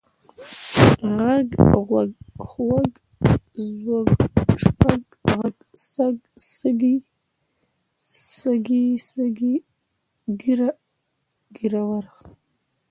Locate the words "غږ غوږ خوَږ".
1.17-2.91